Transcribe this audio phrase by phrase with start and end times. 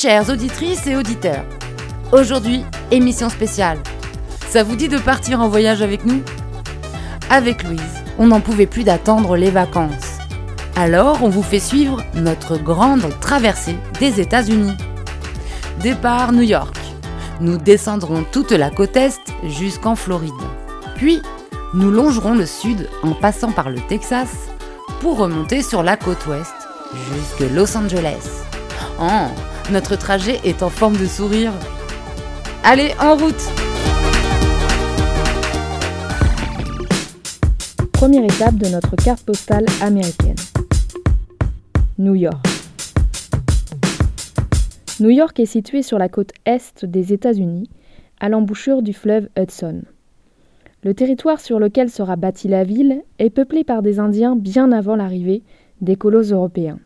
[0.00, 1.44] Chères auditrices et auditeurs,
[2.12, 3.78] aujourd'hui, émission spéciale.
[4.48, 6.22] Ça vous dit de partir en voyage avec nous?
[7.30, 10.18] Avec Louise, on n'en pouvait plus d'attendre les vacances.
[10.76, 14.76] Alors, on vous fait suivre notre grande traversée des États-Unis.
[15.80, 16.76] Départ New York.
[17.40, 20.30] Nous descendrons toute la côte Est jusqu'en Floride.
[20.94, 21.20] Puis,
[21.74, 24.30] nous longerons le sud en passant par le Texas
[25.00, 26.54] pour remonter sur la côte ouest
[26.92, 28.44] jusque Los Angeles.
[29.00, 29.26] Oh,
[29.70, 31.52] notre trajet est en forme de sourire.
[32.64, 33.34] Allez, en route
[37.92, 40.36] Première étape de notre carte postale américaine.
[41.98, 42.46] New York.
[45.00, 47.68] New York est située sur la côte est des États-Unis,
[48.20, 49.82] à l'embouchure du fleuve Hudson.
[50.82, 54.96] Le territoire sur lequel sera bâtie la ville est peuplé par des Indiens bien avant
[54.96, 55.42] l'arrivée
[55.80, 56.78] des colos européens.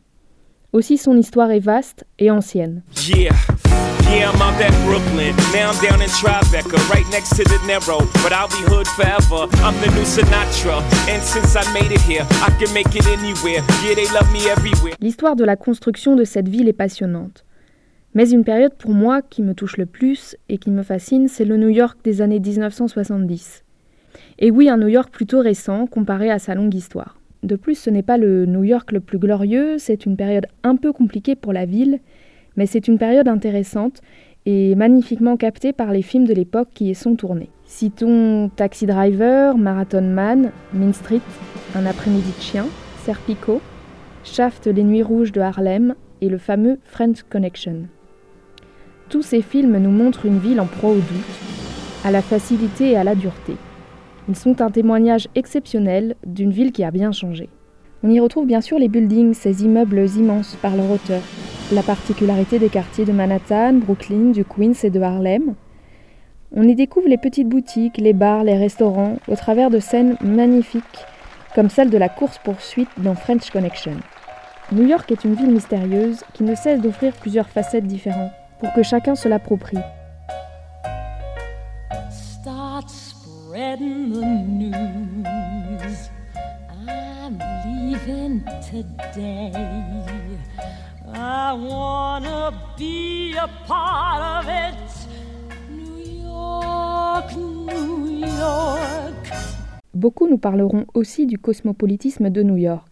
[0.72, 2.82] Aussi son histoire est vaste et ancienne.
[3.06, 3.34] Yeah,
[4.10, 5.36] yeah, I'm out at Brooklyn.
[5.52, 8.00] Now I'm down in Tribeca, right next to the Narrow.
[8.22, 9.50] But I'll be hood forever.
[9.62, 10.80] I'm the new Sinatra.
[11.10, 13.62] And since I made it here, I can make it anywhere.
[13.84, 14.94] Yeah, they love me everywhere.
[15.02, 17.44] L'histoire de la construction de cette ville est passionnante.
[18.14, 21.44] Mais une période pour moi qui me touche le plus et qui me fascine, c'est
[21.44, 23.62] le New York des années 1970.
[24.38, 27.18] Et oui, un New York plutôt récent comparé à sa longue histoire.
[27.42, 30.76] De plus, ce n'est pas le New York le plus glorieux, c'est une période un
[30.76, 31.98] peu compliquée pour la ville,
[32.56, 34.00] mais c'est une période intéressante
[34.46, 37.50] et magnifiquement captée par les films de l'époque qui y sont tournés.
[37.64, 41.20] Citons Taxi Driver, Marathon Man, Main Street,
[41.74, 42.66] Un après-midi de chien,
[43.04, 43.60] Serpico,
[44.22, 47.88] Shaft Les Nuits Rouges de Harlem et le fameux French Connection.
[49.08, 51.40] Tous ces films nous montrent une ville en proie au doute,
[52.04, 53.54] à la facilité et à la dureté.
[54.28, 57.48] Ils sont un témoignage exceptionnel d'une ville qui a bien changé.
[58.04, 61.22] On y retrouve bien sûr les buildings, ces immeubles immenses par leur hauteur,
[61.72, 65.54] la particularité des quartiers de Manhattan, Brooklyn, du Queens et de Harlem.
[66.54, 71.06] On y découvre les petites boutiques, les bars, les restaurants, au travers de scènes magnifiques,
[71.54, 73.96] comme celle de la course-poursuite dans French Connection.
[74.70, 78.82] New York est une ville mystérieuse qui ne cesse d'offrir plusieurs facettes différentes pour que
[78.82, 79.78] chacun se l'approprie.
[95.70, 99.32] New York, New York.
[99.94, 102.86] Beaucoup nous parleront aussi du cosmopolitisme de New York,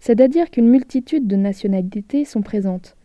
[0.00, 2.96] c'est-à-dire qu'une multitude de nationalités sont présentes.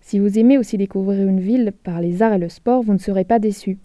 [0.00, 2.98] Si vous aimez aussi découvrir une ville par les arts et le sport, vous ne
[2.98, 3.78] serez pas déçus.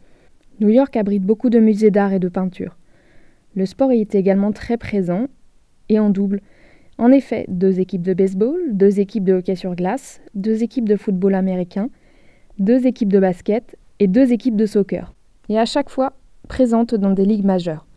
[0.60, 2.78] New York abrite beaucoup de musées d'art et de peinture.
[3.58, 5.26] Le sport y est également très présent
[5.90, 6.42] et en double.
[7.00, 10.96] En effet, deux équipes de baseball, deux équipes de hockey sur glace, deux équipes de
[10.96, 11.90] football américain,
[12.60, 15.12] deux équipes de basket et deux équipes de soccer.
[15.50, 16.14] Et à chaque fois
[16.48, 17.88] présentes dans des ligues majeures.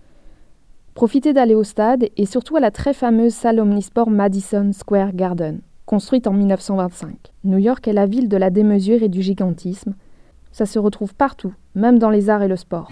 [0.94, 5.60] Profitez d'aller au stade et surtout à la très fameuse salle omnisport Madison Square Garden,
[5.84, 7.16] construite en 1925.
[7.44, 9.94] New York est la ville de la démesure et du gigantisme.
[10.52, 12.88] Ça se retrouve partout, même dans les arts et le sport.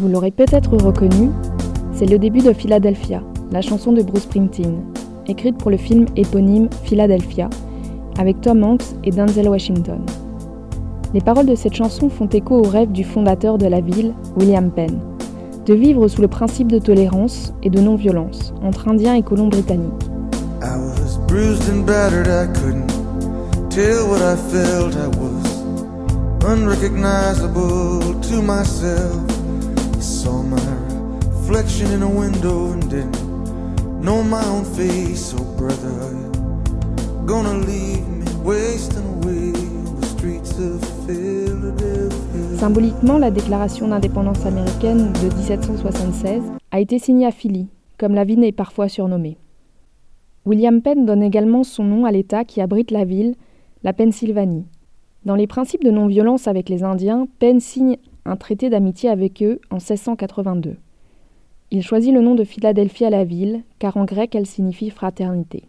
[0.00, 1.30] Vous l'aurez peut-être reconnu,
[1.92, 4.84] c'est le début de Philadelphia, la chanson de Bruce Springsteen,
[5.26, 7.50] écrite pour le film éponyme Philadelphia,
[8.16, 9.98] avec Tom Hanks et Denzel Washington.
[11.14, 14.70] Les paroles de cette chanson font écho au rêve du fondateur de la ville, William
[14.70, 15.00] Penn,
[15.66, 20.10] de vivre sous le principe de tolérance et de non-violence entre Indiens et colons britanniques.
[42.56, 47.68] Symboliquement, la déclaration d'indépendance américaine de 1776 a été signée à Philly,
[47.98, 49.36] comme la ville est parfois surnommée.
[50.46, 53.34] William Penn donne également son nom à l'État qui abrite la ville,
[53.84, 54.64] la Pennsylvanie.
[55.26, 59.60] Dans les principes de non-violence avec les Indiens, Penn signe un traité d'amitié avec eux
[59.70, 60.76] en 1682.
[61.70, 65.64] Il choisit le nom de Philadelphie à la ville, car en grec elle signifie fraternité.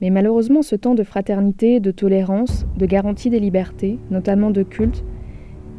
[0.00, 5.04] Mais malheureusement, ce temps de fraternité, de tolérance, de garantie des libertés, notamment de culte,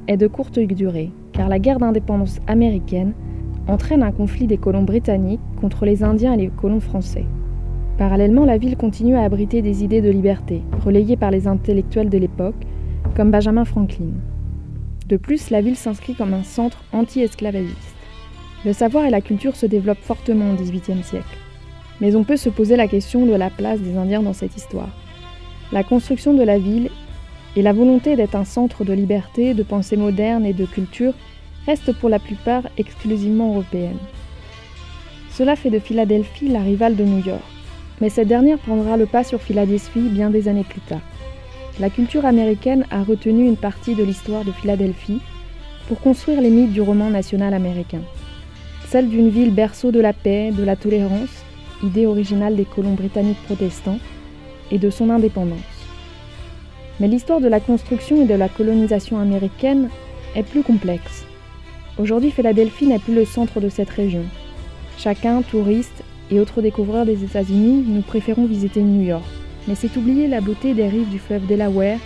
[0.07, 3.13] est de courte durée, car la guerre d'indépendance américaine
[3.67, 7.25] entraîne un conflit des colons britanniques contre les Indiens et les colons français.
[7.97, 12.17] Parallèlement, la ville continue à abriter des idées de liberté, relayées par les intellectuels de
[12.17, 12.65] l'époque,
[13.15, 14.11] comme Benjamin Franklin.
[15.13, 17.77] De plus, la ville s'inscrit comme un centre anti-esclavagiste.
[18.65, 21.37] Le savoir et la culture se développent fortement au XVIIIe siècle.
[22.01, 24.89] Mais on peut se poser la question de la place des Indiens dans cette histoire.
[25.71, 26.89] La construction de la ville
[27.55, 31.13] et la volonté d'être un centre de liberté, de pensée moderne et de culture
[31.67, 33.99] restent pour la plupart exclusivement européennes.
[35.29, 37.43] Cela fait de Philadelphie la rivale de New York,
[38.01, 41.01] mais cette dernière prendra le pas sur Philadelphie bien des années plus tard.
[41.79, 45.19] La culture américaine a retenu une partie de l'histoire de Philadelphie
[45.87, 48.01] pour construire les mythes du roman national américain.
[48.89, 51.43] Celle d'une ville berceau de la paix, de la tolérance,
[51.81, 53.97] idée originale des colons britanniques protestants,
[54.69, 55.59] et de son indépendance.
[56.99, 59.89] Mais l'histoire de la construction et de la colonisation américaine
[60.35, 61.25] est plus complexe.
[61.97, 64.23] Aujourd'hui, Philadelphie n'est plus le centre de cette région.
[64.97, 69.42] Chacun, touriste et autres découvreurs des États-Unis, nous préférons visiter New York.
[69.67, 71.99] Mais c'est oublier la beauté des rives du fleuve Delaware,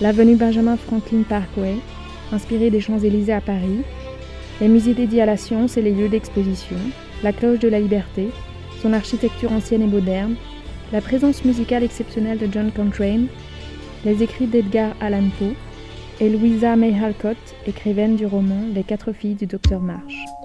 [0.00, 1.76] l'avenue Benjamin Franklin Parkway,
[2.32, 3.82] inspirée des Champs-Élysées à Paris,
[4.60, 6.76] les musées dédiés à la science et les lieux d'exposition,
[7.22, 8.28] la cloche de la liberté,
[8.82, 10.36] son architecture ancienne et moderne,
[10.92, 13.26] la présence musicale exceptionnelle de John Coltrane,
[14.04, 15.54] les écrits d'Edgar Allan Poe
[16.20, 20.39] et Louisa May Alcott, écrivaine du roman Les quatre filles du docteur Marsh.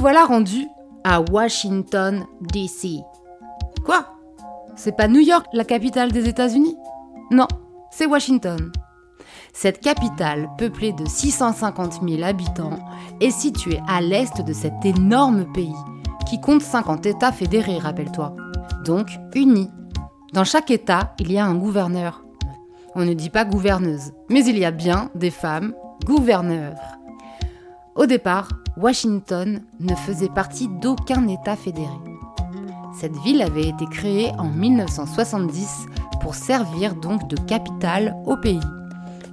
[0.00, 0.66] Voilà rendu
[1.04, 3.00] à Washington, D.C.
[3.84, 4.06] Quoi?
[4.74, 6.74] C'est pas New York, la capitale des États-Unis?
[7.30, 7.46] Non,
[7.90, 8.72] c'est Washington.
[9.52, 12.78] Cette capitale, peuplée de 650 000 habitants,
[13.20, 15.74] est située à l'est de cet énorme pays,
[16.26, 18.34] qui compte 50 États fédérés, rappelle-toi.
[18.86, 19.70] Donc unis.
[20.32, 22.24] Dans chaque État, il y a un gouverneur.
[22.94, 25.74] On ne dit pas gouverneuse, mais il y a bien des femmes
[26.06, 26.78] gouverneurs.
[27.96, 31.88] Au départ, Washington ne faisait partie d'aucun État fédéré.
[32.98, 35.86] Cette ville avait été créée en 1970
[36.20, 38.60] pour servir donc de capitale au pays.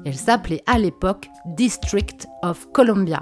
[0.05, 3.19] Elle s'appelait à l'époque District of Columbia,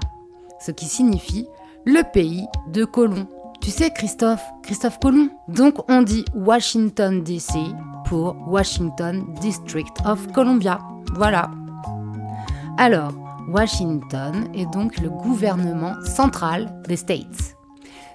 [0.60, 1.46] ce qui signifie
[1.84, 3.26] le pays de Colomb.
[3.60, 5.30] Tu sais Christophe, Christophe Colomb.
[5.48, 7.54] Donc on dit Washington DC
[8.06, 10.78] pour Washington District of Columbia.
[11.14, 11.50] Voilà.
[12.78, 13.12] Alors,
[13.48, 17.56] Washington est donc le gouvernement central des States.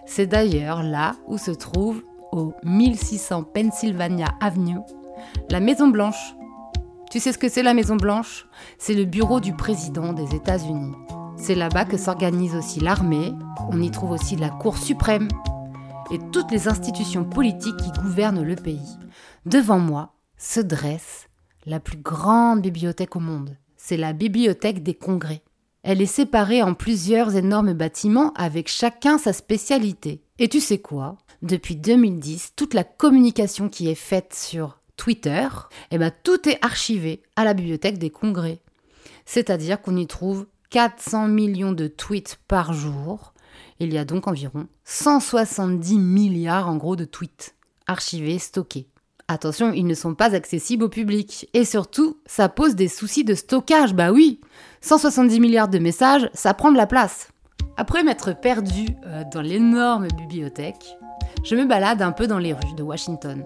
[0.06, 4.80] C'est d'ailleurs là où se trouve, au 1600 Pennsylvania Avenue,
[5.50, 6.36] la Maison Blanche.
[7.10, 8.46] Tu sais ce que c'est la Maison Blanche
[8.78, 10.96] C'est le bureau du président des États-Unis.
[11.38, 13.34] C'est là-bas que s'organise aussi l'armée,
[13.72, 15.30] on y trouve aussi la Cour suprême
[16.12, 18.98] et toutes les institutions politiques qui gouvernent le pays.
[19.46, 21.30] Devant moi se dresse
[21.66, 23.56] la plus grande bibliothèque au monde.
[23.84, 25.42] C'est la bibliothèque des congrès.
[25.82, 30.22] Elle est séparée en plusieurs énormes bâtiments avec chacun sa spécialité.
[30.38, 31.18] Et tu sais quoi?
[31.42, 35.48] Depuis 2010, toute la communication qui est faite sur Twitter,
[35.90, 38.62] eh ben, tout est archivé à la bibliothèque des congrès.
[39.26, 43.34] C'est-à-dire qu'on y trouve 400 millions de tweets par jour.
[43.80, 47.56] Il y a donc environ 170 milliards en gros de tweets
[47.88, 48.91] archivés, stockés.
[49.32, 51.50] Attention, ils ne sont pas accessibles au public.
[51.54, 54.42] Et surtout, ça pose des soucis de stockage, bah oui
[54.82, 57.30] 170 milliards de messages, ça prend de la place.
[57.78, 60.98] Après m'être perdu euh, dans l'énorme bibliothèque,
[61.46, 63.46] je me balade un peu dans les rues de Washington.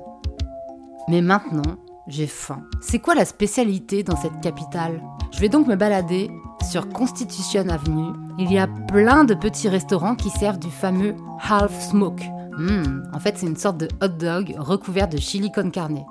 [1.07, 1.77] Mais maintenant,
[2.07, 2.63] j'ai faim.
[2.81, 5.03] C'est quoi la spécialité dans cette capitale?
[5.31, 6.31] Je vais donc me balader
[6.67, 8.11] sur Constitution Avenue.
[8.39, 11.15] Il y a plein de petits restaurants qui servent du fameux
[11.47, 12.23] half smoke.
[12.57, 16.05] Hmm, en fait, c'est une sorte de hot dog recouvert de chili con carne.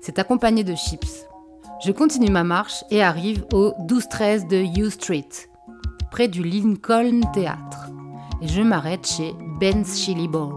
[0.00, 1.26] C'est accompagné de chips.
[1.84, 5.28] Je continue ma marche et arrive au 12-13 de U Street,
[6.10, 7.88] près du Lincoln Theatre.
[8.42, 10.54] et je m'arrête chez Ben's Chili Bowl.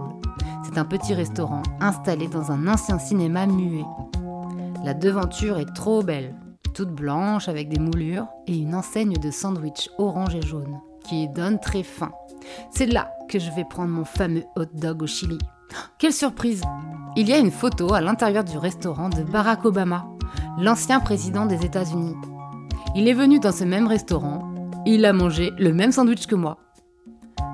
[0.64, 3.86] C'est un petit restaurant installé dans un ancien cinéma muet.
[4.84, 6.36] La devanture est trop belle,
[6.74, 11.60] toute blanche avec des moulures et une enseigne de sandwich orange et jaune qui donne
[11.60, 12.12] très faim.
[12.72, 15.38] C'est là que je vais prendre mon fameux hot dog au chili.
[15.98, 16.62] Quelle surprise
[17.16, 20.06] Il y a une photo à l'intérieur du restaurant de Barack Obama,
[20.60, 22.16] l'ancien président des États-Unis.
[22.96, 24.54] Il est venu dans ce même restaurant,
[24.86, 26.58] il a mangé le même sandwich que moi.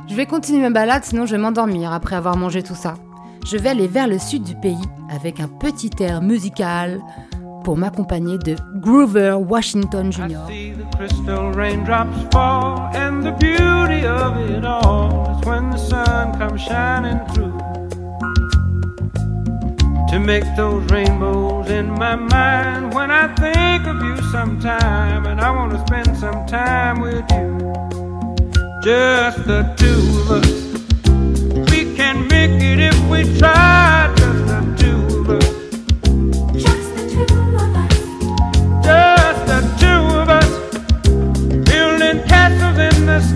[0.08, 2.96] Je vais continuer ma balade sinon je vais m'endormir après avoir mangé tout ça.
[3.46, 4.76] Je vais aller vers le sud du pays
[5.10, 7.00] avec un petit air musical
[7.64, 10.46] pour m'accompagner de Groover Washington Jr.
[20.10, 25.52] To make those rainbows in my mind when I think of you sometime, and I
[25.52, 27.60] want to spend some time with you.
[28.82, 30.70] Just the two of us.
[31.70, 34.69] We can make it if we try, just the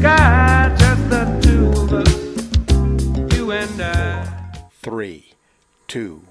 [0.04, 0.76] sky.
[0.78, 4.26] Just the two of us, you and I.
[4.82, 5.34] Three,
[5.88, 6.22] two,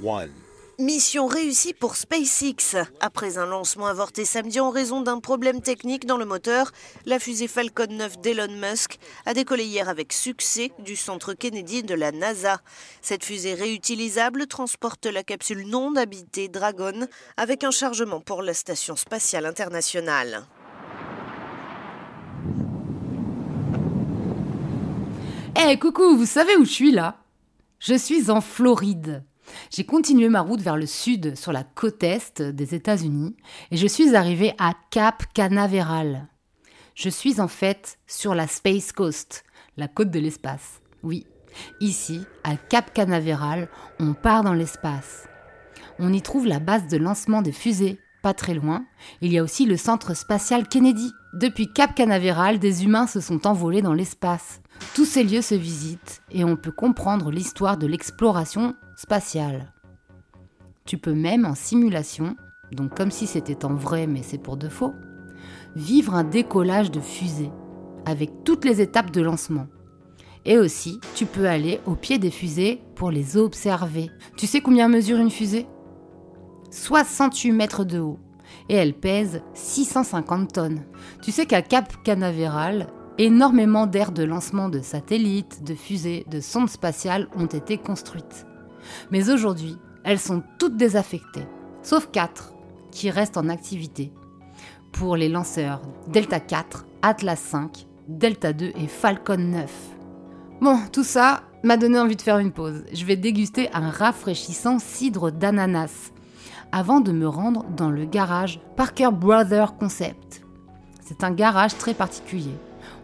[0.00, 0.30] one.
[0.78, 2.74] Mission réussie pour SpaceX.
[2.98, 6.72] Après un lancement avorté samedi en raison d'un problème technique dans le moteur,
[7.06, 11.94] la fusée Falcon 9 d'Elon Musk a décollé hier avec succès du centre Kennedy de
[11.94, 12.60] la NASA.
[13.02, 18.96] Cette fusée réutilisable transporte la capsule non habitée Dragon avec un chargement pour la station
[18.96, 20.46] spatiale internationale.
[25.64, 27.18] Eh coucou, vous savez où je suis là?
[27.78, 29.22] Je suis en Floride.
[29.70, 33.36] J'ai continué ma route vers le sud sur la côte est des États-Unis
[33.70, 36.26] et je suis arrivée à Cap Canaveral.
[36.96, 39.44] Je suis en fait sur la Space Coast,
[39.76, 40.80] la côte de l'espace.
[41.04, 41.26] Oui,
[41.80, 43.68] ici, à Cap Canaveral,
[44.00, 45.28] on part dans l'espace.
[46.00, 48.00] On y trouve la base de lancement des fusées.
[48.22, 48.84] Pas très loin,
[49.20, 51.12] il y a aussi le centre spatial Kennedy.
[51.32, 54.60] Depuis Cap Canaveral, des humains se sont envolés dans l'espace.
[54.94, 59.72] Tous ces lieux se visitent et on peut comprendre l'histoire de l'exploration spatiale.
[60.84, 62.36] Tu peux même en simulation,
[62.70, 64.94] donc comme si c'était en vrai mais c'est pour de faux,
[65.74, 67.50] vivre un décollage de fusée
[68.04, 69.66] avec toutes les étapes de lancement.
[70.44, 74.10] Et aussi, tu peux aller au pied des fusées pour les observer.
[74.36, 75.66] Tu sais combien mesure une fusée?
[76.72, 78.18] 68 mètres de haut
[78.68, 80.82] et elle pèse 650 tonnes.
[81.22, 82.88] Tu sais qu'à Cap Canaveral,
[83.18, 88.46] énormément d'aires de lancement de satellites, de fusées, de sondes spatiales ont été construites.
[89.10, 91.46] Mais aujourd'hui, elles sont toutes désaffectées,
[91.82, 92.54] sauf 4
[92.90, 94.12] qui restent en activité.
[94.92, 99.70] Pour les lanceurs Delta 4, Atlas 5, Delta 2 et Falcon 9.
[100.60, 102.84] Bon, tout ça m'a donné envie de faire une pause.
[102.92, 106.12] Je vais déguster un rafraîchissant cidre d'ananas
[106.72, 110.42] avant de me rendre dans le garage Parker Brother Concept.
[111.00, 112.56] C'est un garage très particulier.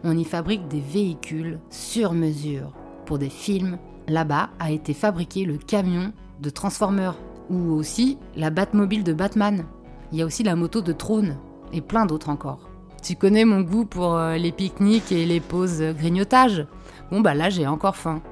[0.04, 2.72] On y fabrique des véhicules sur mesure.
[3.04, 7.16] Pour des films, là-bas a été fabriqué le camion de Transformers
[7.50, 9.64] ou aussi la Batmobile de Batman.
[10.12, 11.36] Il y a aussi la moto de Trône
[11.72, 12.70] et plein d'autres encore.
[13.02, 16.66] Tu connais mon goût pour euh, les pique-niques et les pauses grignotage
[17.10, 18.22] Bon bah là j'ai encore faim.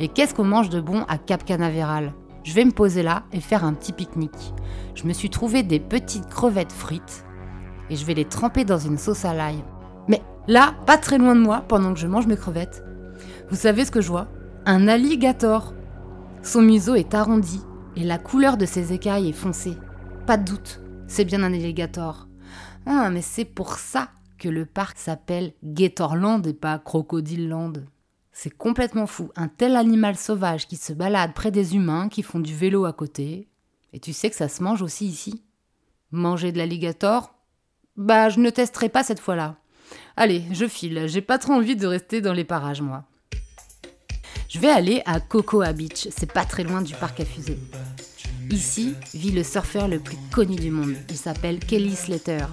[0.00, 2.12] Et qu'est-ce qu'on mange de bon à Cap Canaveral?
[2.44, 4.54] Je vais me poser là et faire un petit pique-nique.
[4.94, 7.24] Je me suis trouvé des petites crevettes frites
[7.90, 9.64] et je vais les tremper dans une sauce à l'ail.
[10.08, 12.84] Mais là, pas très loin de moi, pendant que je mange mes crevettes,
[13.50, 14.28] vous savez ce que je vois?
[14.66, 15.74] Un alligator.
[16.42, 17.60] Son museau est arrondi
[17.96, 19.76] et la couleur de ses écailles est foncée.
[20.26, 22.28] Pas de doute, c'est bien un alligator.
[22.86, 24.08] Ah, mais c'est pour ça
[24.38, 27.72] que le parc s'appelle Gatorland et pas Crocodile Land.
[28.36, 32.40] C'est complètement fou, un tel animal sauvage qui se balade près des humains qui font
[32.40, 33.48] du vélo à côté.
[33.92, 35.44] Et tu sais que ça se mange aussi ici
[36.10, 37.32] Manger de l'alligator?
[37.96, 39.56] Bah, je ne testerai pas cette fois-là.
[40.16, 43.04] Allez, je file, j'ai pas trop envie de rester dans les parages, moi.
[44.48, 47.58] Je vais aller à Cocoa Beach, c'est pas très loin du parc à fusées.
[48.50, 50.96] Ici vit le surfeur le plus connu du monde.
[51.08, 52.46] Il s'appelle Kelly Slater.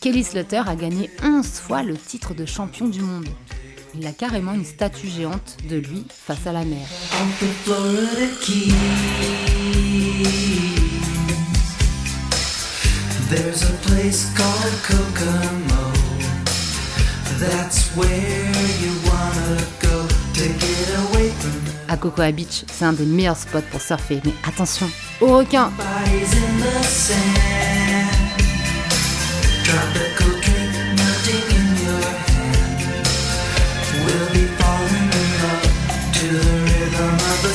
[0.00, 3.28] Kelly Slater a gagné 11 fois le titre de champion du monde.
[3.98, 6.86] Il a carrément une statue géante de lui face à la mer.
[13.28, 15.92] There's a place called Kokomo.
[17.40, 18.08] That's where
[18.80, 23.62] you wanna go to get away from À Cocoa Beach, c'est un des meilleurs spots
[23.70, 24.88] pour surfer, mais attention,
[25.20, 27.16] aux requins bodies in the sand.
[29.64, 30.35] Tropical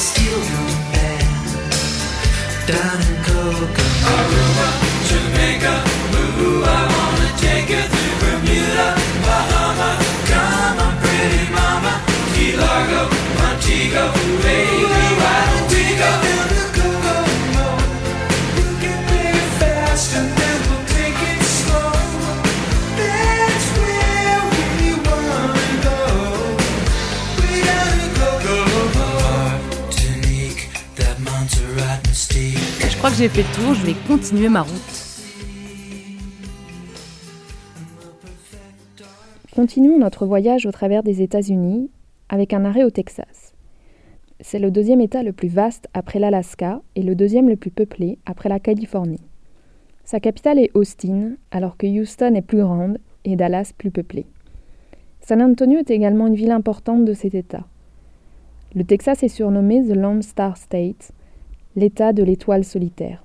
[0.02, 1.46] steel drum band
[2.66, 3.86] down in Cocoa.
[4.14, 4.68] Aruba,
[5.08, 5.76] Jamaica,
[6.18, 8.88] ooh, I wanna take you through Bermuda,
[9.22, 9.92] Bahama.
[10.32, 11.94] Come on, pretty mama,
[12.34, 13.02] Key Largo,
[13.38, 14.41] Montego.
[33.02, 34.72] Crois que j'ai fait le tour, je vais continuer ma route.
[39.56, 41.90] Continuons notre voyage au travers des États-Unis
[42.30, 43.56] avec un arrêt au Texas.
[44.40, 48.20] C'est le deuxième État le plus vaste après l'Alaska et le deuxième le plus peuplé
[48.28, 49.26] après la Californie.
[50.06, 54.28] Sa capitale est Austin, alors que Houston est plus grande et Dallas plus peuplée.
[55.22, 57.66] San Antonio est également une ville importante de cet État.
[58.76, 61.14] Le Texas est surnommé The Lone Star State,
[61.76, 63.24] l'État de l'étoile solitaire,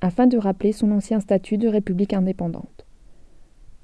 [0.00, 2.84] afin de rappeler son ancien statut de république indépendante.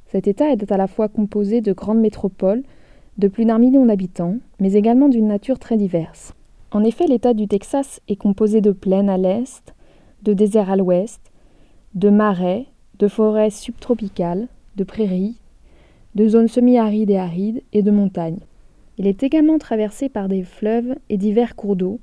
[0.06, 2.62] Cet État est à la fois composé de grandes métropoles
[3.18, 6.34] de plus d'un million d'habitants, mais également d'une nature très diverse.
[6.72, 9.74] En effet, l'État du Texas est composé de plaines à l'est,
[10.22, 11.20] de déserts à l'ouest,
[11.94, 12.66] de marais,
[12.98, 15.36] de forêts subtropicales, de prairies,
[16.14, 18.40] de zones semi-arides et arides et de montagnes.
[18.98, 22.00] Il est également traversé par des fleuves et divers cours d'eau,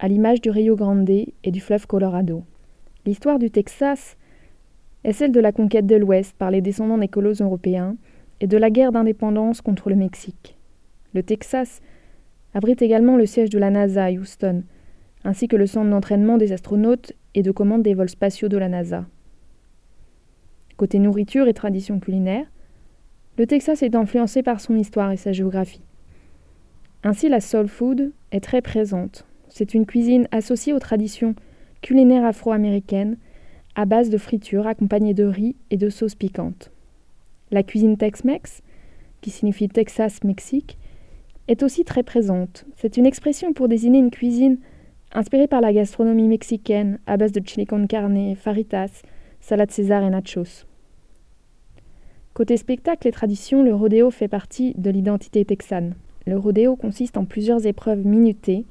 [0.00, 2.42] à l'image du Rio Grande et du fleuve Colorado.
[3.04, 4.16] L'histoire du Texas
[5.04, 7.96] est celle de la conquête de l'Ouest par les descendants des colons européens
[8.40, 10.56] et de la guerre d'indépendance contre le Mexique.
[11.12, 11.82] Le Texas
[12.54, 14.62] abrite également le siège de la NASA à Houston,
[15.22, 18.70] ainsi que le centre d'entraînement des astronautes et de commande des vols spatiaux de la
[18.70, 19.06] NASA.
[20.78, 22.46] Côté nourriture et tradition culinaire,
[23.36, 25.82] le Texas est influencé par son histoire et sa géographie.
[27.04, 29.26] Ainsi, la soul food est très présente.
[29.50, 31.34] C'est une cuisine associée aux traditions
[31.82, 33.16] culinaires afro-américaines
[33.74, 36.70] à base de friture accompagnée de riz et de sauces piquantes.
[37.50, 38.62] La cuisine Tex-Mex,
[39.20, 40.78] qui signifie Texas-Mexique,
[41.48, 42.64] est aussi très présente.
[42.76, 44.58] C'est une expression pour désigner une cuisine
[45.12, 49.02] inspirée par la gastronomie mexicaine à base de chili con carne, faritas,
[49.40, 50.64] salade César et nachos.
[52.34, 55.94] Côté spectacle et tradition, le rodéo fait partie de l'identité texane.
[56.26, 58.66] Le rodéo consiste en plusieurs épreuves minutées,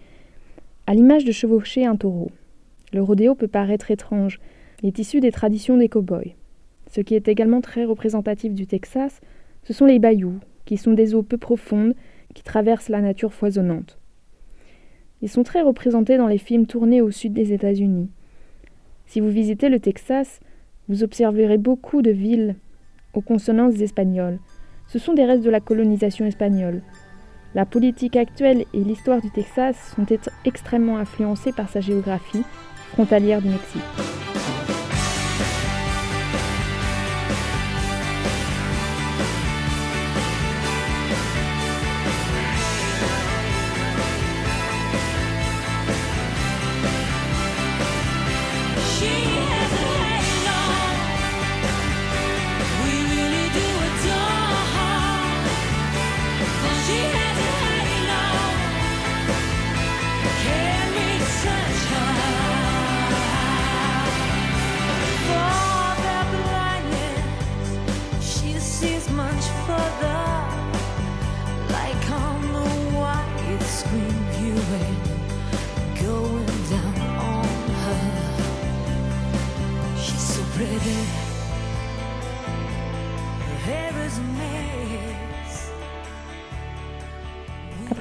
[0.89, 2.31] à l'image de chevaucher un taureau.
[2.93, 4.39] Le rodéo peut paraître étrange,
[4.81, 6.33] il est issu des traditions des cow-boys.
[6.89, 9.21] Ce qui est également très représentatif du Texas,
[9.61, 11.93] ce sont les bayous, qui sont des eaux peu profondes
[12.33, 13.99] qui traversent la nature foisonnante.
[15.21, 18.09] Ils sont très représentés dans les films tournés au sud des États-Unis.
[19.05, 20.39] Si vous visitez le Texas,
[20.87, 22.55] vous observerez beaucoup de villes
[23.13, 24.39] aux consonances espagnoles.
[24.87, 26.81] Ce sont des restes de la colonisation espagnole.
[27.55, 30.05] La politique actuelle et l'histoire du Texas sont
[30.45, 32.43] extrêmement influencées par sa géographie
[32.91, 33.81] frontalière du Mexique.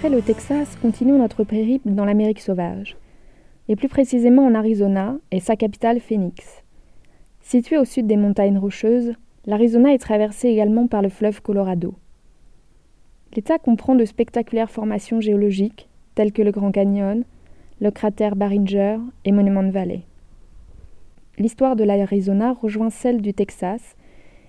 [0.09, 2.97] Après le Texas, continuons notre périple dans l'Amérique sauvage,
[3.69, 6.63] et plus précisément en Arizona et sa capitale Phoenix.
[7.43, 9.13] Située au sud des montagnes rocheuses,
[9.45, 11.95] l'Arizona est traversée également par le fleuve Colorado.
[13.37, 17.25] L'État comprend de spectaculaires formations géologiques telles que le Grand Canyon,
[17.79, 20.05] le cratère Barringer et Monument Valley.
[21.37, 23.95] L'histoire de l'Arizona rejoint celle du Texas,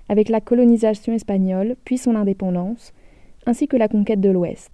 [0.07, 2.93] avec la colonisation espagnole puis son indépendance,
[3.45, 4.71] ainsi que la conquête de l'Ouest.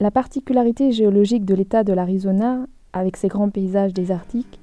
[0.00, 4.58] La particularité géologique de l'État de l'Arizona, avec ses grands paysages désertiques,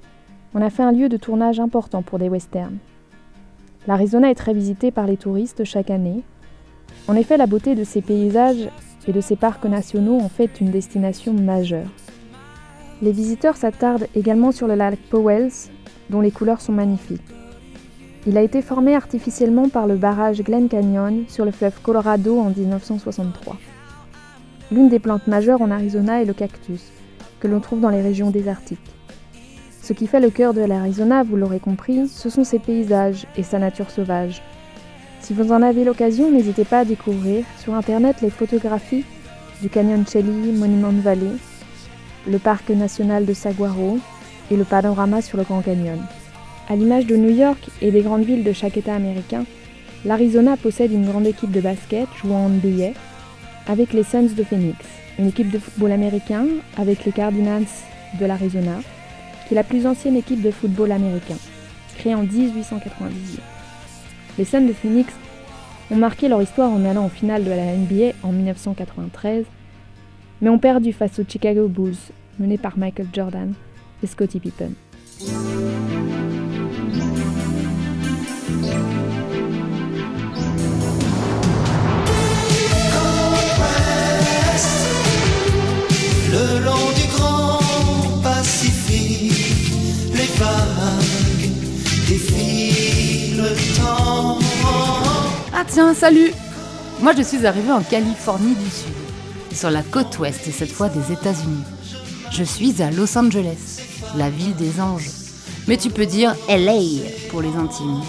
[0.54, 2.76] en a fait un lieu de tournage important pour des westerns.
[3.86, 6.22] L'Arizona est très visité par les touristes chaque année.
[7.08, 8.68] En effet, la beauté de ses paysages
[9.08, 11.88] et de ses parcs nationaux en fait une destination majeure.
[13.00, 15.70] Les visiteurs s'attardent également sur le lac Powells,
[16.10, 17.22] dont les couleurs sont magnifiques.
[18.26, 22.50] Il a été formé artificiellement par le barrage Glen Canyon sur le fleuve Colorado en
[22.50, 23.56] 1963.
[24.72, 26.80] L'une des plantes majeures en Arizona est le cactus,
[27.40, 28.78] que l'on trouve dans les régions désertiques.
[29.82, 33.42] Ce qui fait le cœur de l'Arizona, vous l'aurez compris, ce sont ses paysages et
[33.42, 34.40] sa nature sauvage.
[35.20, 39.04] Si vous en avez l'occasion, n'hésitez pas à découvrir sur internet les photographies
[39.60, 41.36] du canyon Chelly, Monument Valley,
[42.26, 43.98] le parc national de Saguaro
[44.50, 45.98] et le panorama sur le Grand Canyon.
[46.70, 49.44] À l'image de New York et des grandes villes de chaque État américain,
[50.06, 52.92] l'Arizona possède une grande équipe de basket jouant en NBA
[53.66, 54.78] avec les Suns de Phoenix,
[55.18, 56.46] une équipe de football américain
[56.76, 57.66] avec les Cardinals
[58.18, 58.80] de l'Arizona,
[59.46, 61.36] qui est la plus ancienne équipe de football américain,
[61.96, 63.40] créée en 1898.
[64.38, 65.12] Les Suns de Phoenix
[65.90, 69.44] ont marqué leur histoire en allant en finale de la NBA en 1993,
[70.40, 71.94] mais ont perdu face aux Chicago Bulls,
[72.38, 73.52] menés par Michael Jordan
[74.02, 74.72] et Scottie Pippen.
[95.64, 96.32] Ah tiens, salut
[97.00, 100.88] Moi je suis arrivée en Californie du Sud, sur la côte ouest et cette fois
[100.88, 101.62] des États-Unis.
[102.32, 103.78] Je suis à Los Angeles,
[104.16, 105.08] la ville des anges.
[105.68, 106.80] Mais tu peux dire LA
[107.30, 108.02] pour les intimes.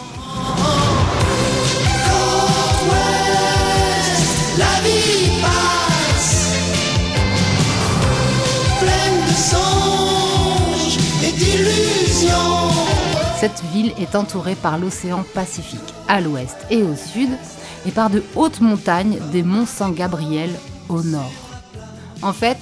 [11.38, 12.83] D'illusions.
[13.44, 17.28] Cette ville est entourée par l'océan Pacifique à l'ouest et au sud,
[17.86, 20.50] et par de hautes montagnes des monts Saint-Gabriel
[20.88, 21.34] au nord.
[22.22, 22.58] En fait,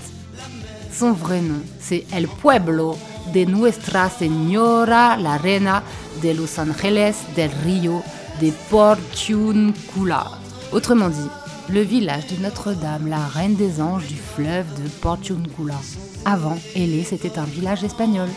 [0.92, 2.98] son vrai nom, c'est El Pueblo
[3.32, 5.84] de Nuestra Señora la Reina
[6.24, 8.02] de Los Angeles del Rio
[8.42, 10.32] de Porciuncula.
[10.72, 11.30] Autrement dit,
[11.70, 15.80] le village de Notre-Dame, la reine des anges du fleuve de Porciuncula.
[16.26, 18.30] Avant, LA, c'était un village espagnol,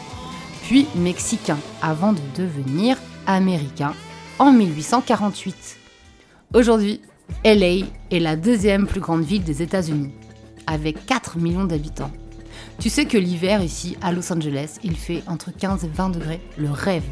[0.65, 2.97] puis mexicain, avant de devenir
[3.27, 3.93] américain
[4.39, 5.77] en 1848.
[6.55, 7.03] Aujourd'hui,
[7.45, 10.13] LA est la deuxième plus grande ville des États-Unis,
[10.67, 12.11] avec 4 millions d'habitants.
[12.79, 16.41] Tu sais que l'hiver ici, à Los Angeles, il fait entre 15 et 20 degrés,
[16.57, 17.05] le rêve.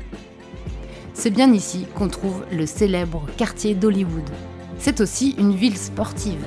[1.13, 4.31] C'est bien ici qu'on trouve le célèbre quartier d'Hollywood.
[4.79, 6.45] C'est aussi une ville sportive,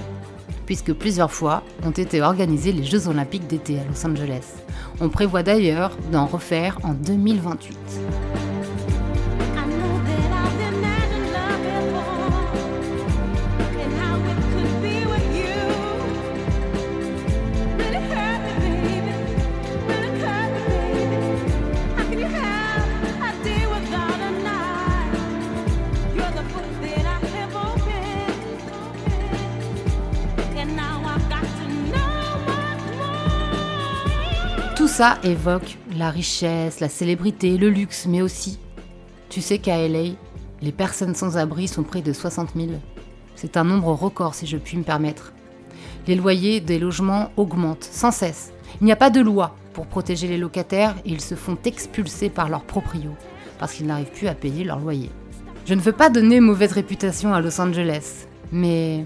[0.66, 4.46] puisque plusieurs fois ont été organisés les Jeux olympiques d'été à Los Angeles.
[5.00, 7.78] On prévoit d'ailleurs d'en refaire en 2028.
[34.86, 38.60] Tout ça évoque la richesse, la célébrité, le luxe, mais aussi,
[39.30, 40.12] tu sais qu'à LA,
[40.62, 42.68] les personnes sans abri sont près de 60 000.
[43.36, 45.34] C'est un nombre record si je puis me permettre.
[46.06, 48.54] Les loyers des logements augmentent sans cesse.
[48.80, 52.30] Il n'y a pas de loi pour protéger les locataires et ils se font expulser
[52.30, 53.16] par leurs proprios
[53.58, 55.10] parce qu'ils n'arrivent plus à payer leur loyer.
[55.66, 59.04] Je ne veux pas donner mauvaise réputation à Los Angeles, mais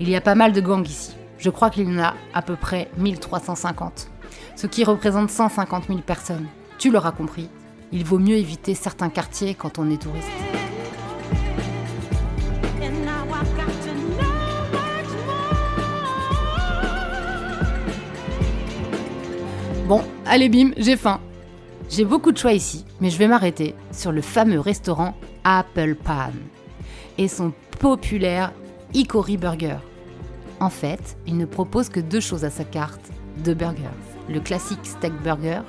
[0.00, 1.12] il y a pas mal de gangs ici.
[1.38, 4.10] Je crois qu'il y en a à peu près 1350
[4.56, 6.46] ce qui représente 150 000 personnes.
[6.78, 7.48] Tu l'auras compris,
[7.92, 10.28] il vaut mieux éviter certains quartiers quand on est touriste.
[19.86, 21.20] Bon, allez bim, j'ai faim.
[21.90, 25.14] J'ai beaucoup de choix ici, mais je vais m'arrêter sur le fameux restaurant
[25.44, 26.32] Apple Pan
[27.18, 28.52] et son populaire
[28.94, 29.76] Hickory Burger.
[30.58, 33.10] En fait, il ne propose que deux choses à sa carte
[33.44, 35.60] de burgers le classique steak burger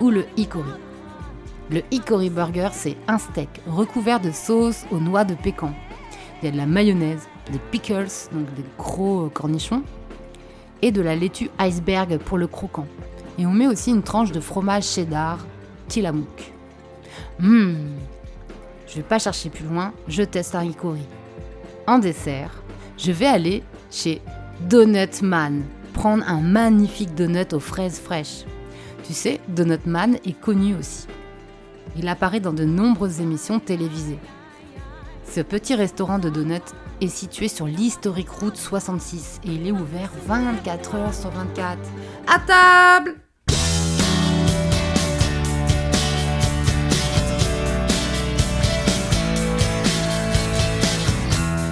[0.00, 0.70] ou le hickory.
[1.70, 5.72] Le hickory burger, c'est un steak recouvert de sauce aux noix de pécan.
[6.42, 9.82] Il y a de la mayonnaise, des pickles, donc des gros cornichons,
[10.82, 12.86] et de la laitue iceberg pour le croquant.
[13.38, 15.38] Et on met aussi une tranche de fromage cheddar
[15.88, 16.52] Tillamook.
[17.40, 17.76] Hum,
[18.86, 21.06] je vais pas chercher plus loin, je teste un hickory.
[21.86, 22.62] En dessert,
[22.98, 24.20] je vais aller chez
[24.60, 25.64] Donut Man,
[25.94, 28.44] prendre un magnifique donut aux fraises fraîches.
[29.04, 31.06] Tu sais, Donut Man est connu aussi.
[31.96, 34.18] Il apparaît dans de nombreuses émissions télévisées.
[35.26, 40.10] Ce petit restaurant de donuts est situé sur l'historique route 66 et il est ouvert
[40.26, 41.78] 24 heures sur 24.
[42.26, 43.16] À table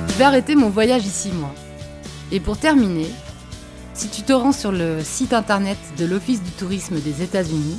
[0.09, 1.51] Je vais arrêter mon voyage ici, moi.
[2.31, 3.09] Et pour terminer,
[3.95, 7.79] si tu te rends sur le site internet de l'Office du tourisme des États-Unis,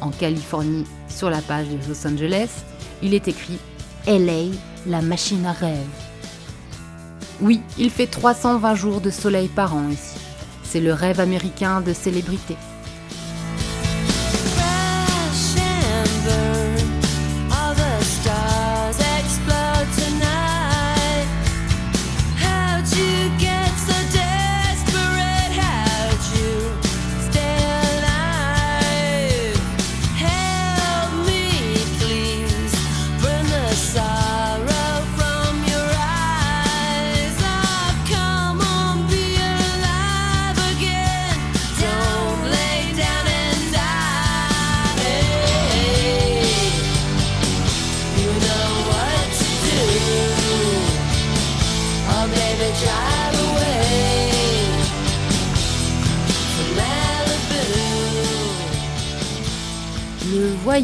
[0.00, 2.50] En Californie, sur la page de Los Angeles,
[3.02, 3.58] il est écrit
[4.06, 4.54] LA,
[4.86, 5.88] la machine à rêve.
[7.40, 10.18] Oui, il fait 320 jours de soleil par an ici.
[10.64, 12.56] C'est le rêve américain de célébrité.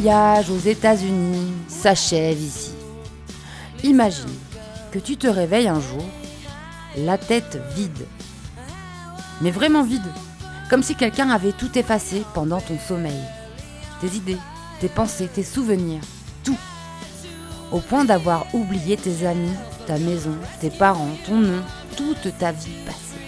[0.03, 2.73] Voyage aux États-Unis s'achève ici.
[3.85, 4.35] Imagine
[4.91, 6.05] que tu te réveilles un jour,
[6.97, 8.07] la tête vide.
[9.43, 10.03] Mais vraiment vide.
[10.69, 13.21] Comme si quelqu'un avait tout effacé pendant ton sommeil.
[14.01, 14.39] Tes idées,
[14.81, 16.03] tes pensées, tes souvenirs,
[16.43, 16.59] tout.
[17.71, 19.55] Au point d'avoir oublié tes amis,
[19.87, 21.63] ta maison, tes parents, ton nom,
[21.97, 23.23] toute ta vie passée.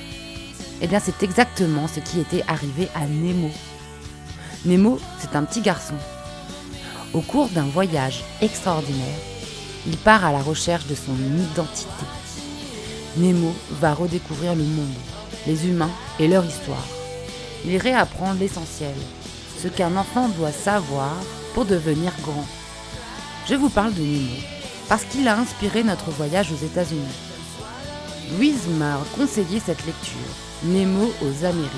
[0.82, 3.50] Eh bien, c'est exactement ce qui était arrivé à Nemo.
[4.64, 5.94] Nemo, c'est un petit garçon.
[7.14, 9.20] Au cours d'un voyage extraordinaire,
[9.86, 11.88] il part à la recherche de son identité.
[13.16, 14.96] Nemo va redécouvrir le monde,
[15.46, 16.84] les humains et leur histoire.
[17.64, 18.96] Il réapprend l'essentiel,
[19.62, 21.12] ce qu'un enfant doit savoir
[21.54, 22.46] pour devenir grand.
[23.48, 24.34] Je vous parle de Nemo
[24.88, 27.00] parce qu'il a inspiré notre voyage aux États-Unis.
[28.32, 31.70] Louise m'a conseillé cette lecture, Nemo aux Amériques.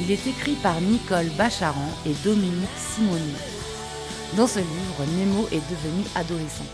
[0.00, 3.53] Il est écrit par Nicole Bacharan et Dominique Simoni.
[4.36, 6.66] Dans ce livre, Nemo est devenu adolescent.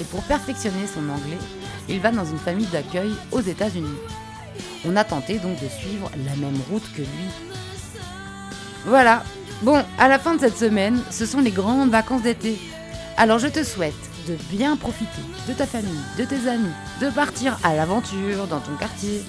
[0.00, 1.38] Et pour perfectionner son anglais,
[1.88, 3.96] il va dans une famille d'accueil aux États-Unis.
[4.84, 7.28] On a tenté donc de suivre la même route que lui.
[8.84, 9.22] Voilà.
[9.62, 12.58] Bon, à la fin de cette semaine, ce sont les grandes vacances d'été.
[13.16, 13.94] Alors je te souhaite
[14.26, 18.74] de bien profiter de ta famille, de tes amis, de partir à l'aventure dans ton
[18.74, 19.22] quartier,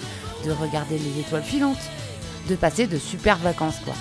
[0.46, 1.78] de regarder les étoiles filantes,
[2.48, 3.96] de passer de super vacances quoi.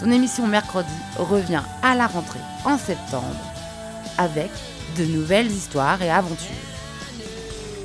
[0.00, 3.36] Ton émission mercredi revient à la rentrée en septembre
[4.16, 4.50] avec
[4.96, 6.48] de nouvelles histoires et aventures.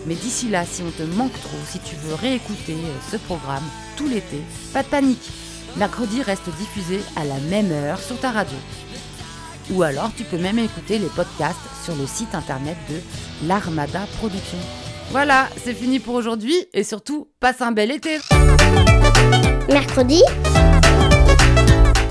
[0.06, 3.64] Mais d'ici là, si on te manque trop, si tu veux réécouter euh, ce programme
[3.98, 5.30] tout l'été, pas de panique.
[5.76, 8.58] Mercredi reste diffusé à la même heure sur ta radio.
[9.72, 12.96] Ou alors tu peux même écouter les podcasts sur le site internet de
[13.46, 14.58] l'Armada Productions.
[15.12, 18.20] Voilà, c'est fini pour aujourd'hui et surtout, passe un bel été.